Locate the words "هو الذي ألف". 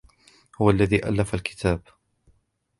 0.61-1.33